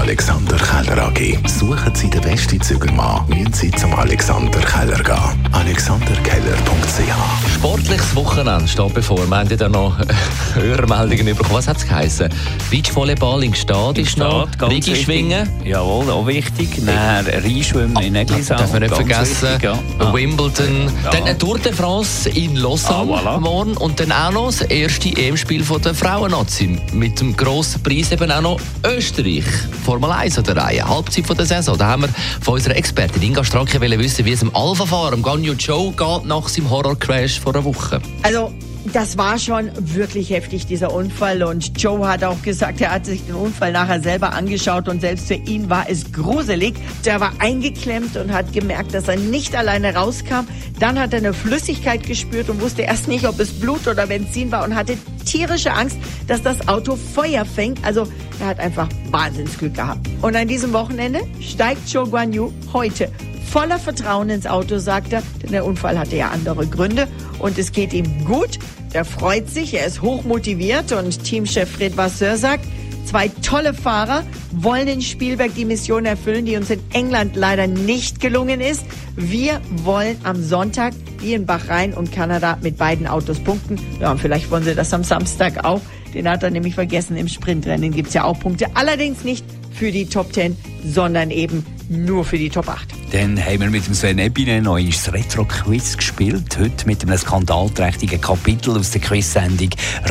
Alexander 0.00 0.56
Keller 0.56 1.08
AG. 1.08 1.36
Suchen 1.46 1.94
Sie 1.94 2.08
den 2.08 2.22
besten 2.22 2.58
Zügelmann, 2.60 3.22
müssen 3.28 3.52
Sie 3.52 3.70
zum 3.72 3.94
Alexander 3.94 4.58
Keller 4.60 4.96
gehen. 5.02 5.48
AlexanderKeller.ch 5.52 7.54
Sportliches 7.54 8.16
Wochenende 8.16 8.66
steht 8.66 8.94
bevor. 8.94 9.18
Wir 9.28 9.36
haben 9.36 9.48
ja 9.56 9.68
noch 9.68 9.94
Hörermeldungen 10.54 11.36
bekommen. 11.36 11.50
Was 11.54 11.68
hat 11.68 11.76
es 11.76 11.86
geheißen? 11.86 12.28
Beachvolleyball 12.70 13.44
in 13.44 13.52
Gstad 13.52 13.98
ist 13.98 14.16
noch. 14.16 14.48
Rigi 14.62 14.96
schwingen. 14.96 15.48
Jawohl, 15.64 16.10
auch 16.10 16.26
wichtig. 16.26 16.68
Dann 16.84 17.26
Reinschwimmen 17.26 18.02
in 18.02 18.14
Eglisau. 18.16 18.56
Darf 18.56 18.72
man 18.72 18.82
nicht 18.82 18.90
ganz 19.06 19.28
vergessen. 19.38 19.62
wichtig, 19.62 19.80
ja. 20.00 20.12
Wimbledon. 20.14 20.90
Ja. 21.04 21.10
Dann 21.10 21.24
eine 21.24 21.38
Tour 21.38 21.58
de 21.58 21.72
France 21.74 22.28
in 22.30 22.56
Lausanne 22.56 23.12
Ah, 23.16 23.36
voilà. 23.36 23.40
morgen. 23.40 23.76
Und 23.76 24.00
dann 24.00 24.12
auch 24.12 24.32
noch 24.32 24.46
das 24.46 24.62
erste 24.62 25.10
EM-Spiel 25.10 25.62
der 25.62 25.94
Frauen-Nazi. 25.94 26.78
Mit 26.94 27.20
dem 27.20 27.36
grossen 27.36 27.82
Preis 27.82 28.10
eben 28.12 28.30
auch 28.32 28.40
noch 28.40 28.60
Österreich. 28.84 29.44
Formel 29.90 30.12
1 30.12 30.38
an 30.38 30.44
der 30.44 30.56
Reihe. 30.56 30.88
Halbzeit 30.88 31.26
von 31.26 31.36
der 31.36 31.46
Saison. 31.46 31.76
Da 31.76 31.88
haben 31.88 32.02
wir 32.02 32.08
von 32.40 32.54
unserer 32.54 32.76
Expertin 32.76 33.22
Inga 33.22 33.42
Stracke 33.42 33.80
wissen, 33.80 34.24
wie 34.24 34.30
es 34.30 34.40
im 34.40 34.54
Alpha-Fahrer, 34.54 35.14
im 35.14 35.20
Ganyu 35.20 35.54
Joe, 35.54 35.90
geht 35.90 36.26
nach 36.26 36.48
seinem 36.48 36.70
Horror-Crash 36.70 37.40
vor 37.40 37.56
einer 37.56 37.64
Woche. 37.64 38.00
Also, 38.22 38.52
das 38.92 39.16
war 39.16 39.38
schon 39.38 39.70
wirklich 39.78 40.30
heftig, 40.30 40.66
dieser 40.66 40.92
Unfall. 40.92 41.42
Und 41.42 41.80
Joe 41.80 42.06
hat 42.06 42.24
auch 42.24 42.42
gesagt, 42.42 42.80
er 42.80 42.92
hat 42.92 43.06
sich 43.06 43.24
den 43.24 43.34
Unfall 43.34 43.72
nachher 43.72 44.00
selber 44.00 44.32
angeschaut 44.32 44.88
und 44.88 45.00
selbst 45.00 45.28
für 45.28 45.34
ihn 45.34 45.70
war 45.70 45.88
es 45.88 46.12
gruselig. 46.12 46.74
Der 47.04 47.20
war 47.20 47.32
eingeklemmt 47.38 48.16
und 48.16 48.32
hat 48.32 48.52
gemerkt, 48.52 48.94
dass 48.94 49.08
er 49.08 49.16
nicht 49.16 49.54
alleine 49.54 49.94
rauskam. 49.94 50.46
Dann 50.78 50.98
hat 50.98 51.12
er 51.12 51.18
eine 51.18 51.32
Flüssigkeit 51.32 52.02
gespürt 52.04 52.48
und 52.48 52.60
wusste 52.60 52.82
erst 52.82 53.08
nicht, 53.08 53.26
ob 53.26 53.38
es 53.38 53.52
Blut 53.52 53.86
oder 53.86 54.06
Benzin 54.06 54.50
war 54.50 54.64
und 54.64 54.74
hatte 54.74 54.96
tierische 55.24 55.72
Angst, 55.72 55.96
dass 56.26 56.42
das 56.42 56.66
Auto 56.68 56.96
Feuer 56.96 57.44
fängt. 57.44 57.84
Also, 57.84 58.06
er 58.40 58.46
hat 58.46 58.58
einfach 58.58 58.88
Wahnsinnsglück 59.10 59.74
gehabt. 59.74 60.08
Und 60.22 60.34
an 60.34 60.48
diesem 60.48 60.72
Wochenende 60.72 61.20
steigt 61.40 61.88
Joe 61.90 62.08
Guan 62.08 62.32
Yu 62.32 62.50
heute 62.72 63.10
voller 63.50 63.80
Vertrauen 63.80 64.30
ins 64.30 64.46
Auto, 64.46 64.78
sagt 64.78 65.12
er, 65.12 65.22
denn 65.42 65.50
der 65.50 65.64
Unfall 65.64 65.98
hatte 65.98 66.16
ja 66.16 66.28
andere 66.28 66.66
Gründe 66.66 67.08
und 67.40 67.58
es 67.58 67.72
geht 67.72 67.92
ihm 67.92 68.24
gut. 68.24 68.58
Er 68.92 69.04
freut 69.04 69.48
sich, 69.48 69.74
er 69.74 69.86
ist 69.86 70.02
hochmotiviert 70.02 70.92
und 70.92 71.24
Teamchef 71.24 71.68
Fred 71.68 71.96
Vasseur 71.96 72.36
sagt, 72.36 72.64
zwei 73.06 73.28
tolle 73.28 73.74
Fahrer 73.74 74.22
wollen 74.52 74.86
in 74.86 75.02
Spielberg 75.02 75.52
die 75.56 75.64
Mission 75.64 76.04
erfüllen, 76.06 76.44
die 76.44 76.56
uns 76.56 76.70
in 76.70 76.80
England 76.92 77.34
leider 77.34 77.66
nicht 77.66 78.20
gelungen 78.20 78.60
ist. 78.60 78.84
Wir 79.16 79.60
wollen 79.82 80.16
am 80.22 80.42
Sonntag 80.42 80.94
wie 81.18 81.34
in 81.34 81.44
Bahrain 81.44 81.92
und 81.92 82.12
Kanada 82.12 82.56
mit 82.62 82.78
beiden 82.78 83.08
Autos 83.08 83.40
punkten. 83.40 83.80
Ja, 84.00 84.12
und 84.12 84.20
vielleicht 84.20 84.50
wollen 84.52 84.64
sie 84.64 84.76
das 84.76 84.94
am 84.94 85.02
Samstag 85.02 85.64
auch. 85.64 85.80
Den 86.14 86.28
hat 86.28 86.44
er 86.44 86.50
nämlich 86.50 86.76
vergessen. 86.76 87.16
Im 87.16 87.28
Sprintrennen 87.28 87.90
gibt's 87.90 88.14
ja 88.14 88.24
auch 88.24 88.38
Punkte. 88.38 88.66
Allerdings 88.74 89.24
nicht 89.24 89.44
für 89.72 89.90
die 89.90 90.06
Top 90.06 90.32
10, 90.32 90.56
sondern 90.84 91.30
eben 91.30 91.64
nur 91.88 92.24
für 92.24 92.38
die 92.38 92.50
Top 92.50 92.68
8. 92.68 92.99
Dann 93.12 93.44
haben 93.44 93.60
wir 93.60 93.70
mit 93.70 93.84
dem 93.88 93.94
Sven 93.94 94.18
Ebine 94.18 94.62
noch 94.62 94.78
das 94.78 95.12
Retro-Quiz 95.12 95.96
gespielt. 95.96 96.56
Heute 96.56 96.86
mit 96.86 97.02
einem 97.02 97.18
skandalträchtigen 97.18 98.20
Kapitel 98.20 98.78
aus 98.78 98.92
der 98.92 99.00
Quiz-Sendung 99.00 99.70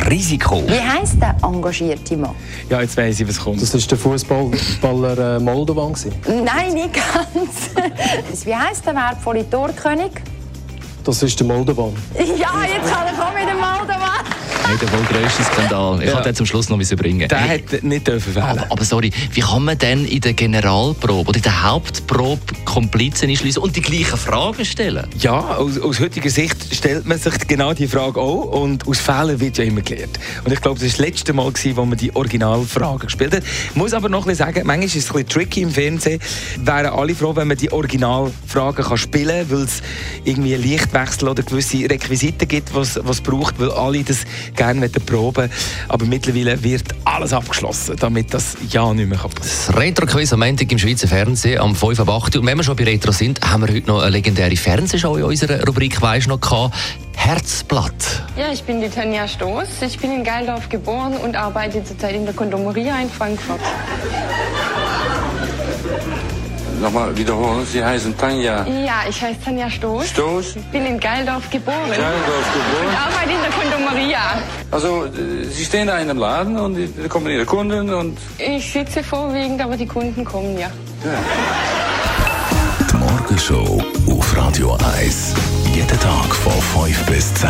Risiko. 0.10 0.62
Wie 0.68 0.82
heisst 0.82 1.16
der 1.22 1.34
engagierte 1.42 2.18
Mann? 2.18 2.36
Ja, 2.70 2.82
jetzt 2.82 2.98
weiss 2.98 3.22
ich, 3.22 3.28
was 3.30 3.40
kommt. 3.40 3.62
Das 3.62 3.74
war 3.74 3.80
der 3.80 3.98
Fußballer 3.98 5.38
äh, 5.38 5.40
Moldovan. 5.40 5.96
Nein, 6.44 6.74
nicht 6.74 6.94
ganz. 6.94 8.46
Wie 8.46 8.56
heisst 8.56 8.86
der 8.86 8.96
wertvolle 8.96 9.50
Torkönig? 9.50 10.12
Das 11.06 11.24
ist 11.24 11.40
der 11.40 11.48
Moldovan. 11.48 11.94
Ja, 12.18 12.26
jetzt 12.66 12.92
kann 12.92 13.08
er 13.08 13.14
kommen 13.14 13.36
mit 13.36 13.48
dem 13.48 13.60
Moldovan. 13.60 14.19
Hey, 14.70 14.78
der 14.78 14.92
wohl 14.94 15.04
grösste 15.06 15.44
Skandal. 15.46 16.00
Ich 16.00 16.06
Ja. 16.10 16.14
kann 16.14 16.24
den 16.26 16.36
zum 16.36 16.46
Schluss 16.46 16.70
noch 16.70 16.78
bringen. 16.78 17.28
Der 17.28 17.40
hätte 17.40 17.84
nicht 17.84 18.08
dürfen 18.08 18.36
wählen. 18.36 18.46
Aber, 18.46 18.68
aber 18.72 18.86
sorry, 18.86 19.12
wie 19.32 19.42
kann 19.42 19.66
man 19.66 19.76
denn 19.80 20.06
in 20.06 20.22
der 20.22 20.34
Generalprobe 20.34 21.28
oder 21.28 21.38
in 21.38 21.42
der 21.42 21.64
Hauptprobe 21.64 22.40
Komplizen 22.66 23.32
einschliessen 23.32 23.64
und 23.64 23.76
die 23.76 23.82
gleichen 23.82 24.16
Fragen 24.20 24.64
stellen? 24.64 25.08
Ja, 25.18 25.56
aus, 25.56 25.80
aus 25.80 26.00
heutiger 26.00 26.30
Sicht 26.30 26.56
stellt 26.72 27.08
man 27.08 27.18
sich 27.18 27.34
genau 27.48 27.74
die 27.74 27.88
Frage 27.88 28.22
auch 28.22 28.44
und 28.62 28.88
aus 28.88 29.00
Fehlern 29.00 29.40
wird 29.40 29.58
ja 29.58 29.64
immer 29.64 29.82
gelernt. 29.82 30.20
Und 30.46 30.54
ich 30.54 30.62
glaube, 30.62 30.76
das 30.80 30.84
war 30.84 30.90
das 30.90 30.98
letzte 31.00 31.34
Mal, 31.34 31.52
gewesen, 31.52 31.76
wo 31.76 31.86
man 31.86 31.98
die 31.98 32.16
Originalfragen 32.16 33.08
gespielt 33.08 33.34
hat. 33.38 33.42
Ich 33.72 33.76
muss 33.76 33.94
aber 33.96 34.08
noch 34.08 34.28
ein 34.28 34.30
bisschen 34.30 34.46
sagen, 34.54 34.68
manchmal 34.68 34.86
ist 34.86 34.96
es 34.98 35.08
ein 35.10 35.14
bisschen 35.14 35.30
tricky 35.30 35.62
im 35.64 35.72
Fernsehen. 35.72 36.22
Wären 36.64 36.94
alle 36.94 37.16
froh, 37.16 37.36
wenn 37.36 37.48
man 37.48 37.58
die 37.58 37.72
Originalfragen 37.72 38.86
kann 38.86 38.98
spielen 39.00 39.48
kann, 39.50 39.58
weil 39.58 39.64
es 39.66 39.82
irgendwie 40.26 40.54
einen 40.54 40.62
Lichtwechsel 40.64 41.28
oder 41.28 41.42
gewisse 41.42 41.90
Requisiten 41.90 42.48
gibt, 42.48 42.76
was 42.76 43.00
was 43.02 43.20
braucht, 43.22 43.60
weil 43.60 43.72
alle 43.72 44.04
das 44.04 44.20
gerne 44.60 44.90
proben. 44.90 45.50
Aber 45.88 46.06
mittlerweile 46.06 46.62
wird 46.62 46.84
alles 47.06 47.34
abgeschlossen, 47.34 47.96
damit 48.00 48.34
das 48.34 48.58
ja 48.70 48.94
nicht 48.94 49.08
mehr 49.08 49.18
kann 49.18 49.32
passieren 49.32 49.74
Das 49.74 49.82
Retro-Quiz 49.82 50.34
am 50.34 50.42
Montag 50.42 50.72
im 50.72 50.78
Schweizer 50.78 51.08
Fernsehen 51.08 51.60
am 51.60 51.76
5 51.76 52.00
ab 52.02 52.10
8 52.10 52.36
Und 52.38 52.46
wenn 52.46 52.58
wir 52.58 52.64
schon 52.64 52.76
bei 52.76 52.84
Retro 52.84 53.12
sind, 53.12 53.40
haben 53.42 53.66
wir 53.66 53.74
heute 53.74 53.88
noch 53.88 54.02
eine 54.02 54.12
legendäre 54.12 54.56
Fernsehshow 54.56 55.16
in 55.16 55.24
unserer 55.24 55.66
Rubrik 55.66 56.02
«Weisst 56.02 56.28
noch?» 56.28 56.42
gehabt. 56.42 56.76
Herzblatt. 57.16 58.24
Ja, 58.38 58.52
ich 58.52 58.64
bin 58.64 58.80
die 58.82 58.90
Tanja 58.90 59.28
Stoß. 59.28 59.82
Ich 59.82 60.00
bin 60.00 60.12
in 60.12 60.24
Geildorf 60.24 60.70
geboren 60.70 61.14
und 61.18 61.36
arbeite 61.36 61.84
zurzeit 61.84 62.16
in 62.16 62.26
der 62.26 62.34
Kondomeria 62.34 63.00
in 63.02 63.10
Frankfurt. 63.10 63.60
Nochmal 66.82 67.16
wiederholen, 67.18 67.66
Sie 67.66 67.84
heißen 67.84 68.18
Tanja 68.18 68.66
Ja, 68.66 69.02
ich 69.10 69.22
heiße 69.22 69.40
Tanja 69.44 69.70
Stoß. 69.70 70.08
Stoß, 70.10 70.56
Ich 70.56 70.64
bin 70.72 70.86
in 70.86 71.00
Geildorf 71.00 71.50
geboren 71.50 71.78
Geildorf 71.88 72.46
und 72.56 72.62
geboren. 72.82 72.96
arbeite 73.06 73.32
in 73.32 73.42
der 73.42 73.52
Kondomeria. 73.52 74.20
Also, 74.72 75.06
äh, 75.06 75.44
Sie 75.52 75.66
stehen 75.66 75.88
da 75.88 75.98
in 75.98 76.10
einem 76.10 76.20
Laden 76.20 76.58
und 76.58 76.76
die- 76.76 76.90
da 77.02 77.08
kommen 77.10 77.28
Ihre 77.28 77.46
Kunden 77.46 77.94
und 77.94 78.18
Ich 78.38 78.72
sitze 78.72 79.04
vorwiegend, 79.04 79.62
aber 79.62 79.76
die 79.76 79.88
Kunden 79.88 80.24
kommen 80.24 80.58
ja. 80.58 80.70
Die 82.92 82.96
Morgenshow 82.98 83.82
auf 84.10 84.38
Radio 84.38 84.78
1. 84.98 85.34
Jeden 85.74 86.00
Tag 86.00 86.34
von 86.44 86.54
5 86.86 87.06
bis 87.08 87.34
10. 87.34 87.50